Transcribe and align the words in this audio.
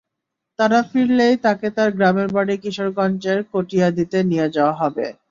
তাঁরা 0.59 0.79
ফিরলেই 0.89 1.35
তাঁকে 1.43 1.67
তাঁর 1.75 1.89
গ্রামের 1.97 2.29
বাড়ি 2.35 2.55
কিশোরগঞ্জের 2.63 3.39
কটিয়াদীতে 3.51 4.19
নিয়ে 4.29 4.47
যাওয়া 4.55 4.75
হবে। 4.81 5.05